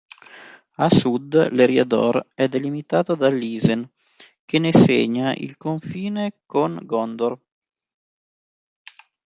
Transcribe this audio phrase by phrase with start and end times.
[0.85, 3.87] A sud l'Eriador è delimitato dall'Isen,
[4.45, 7.39] che ne segna il confine con Gondor.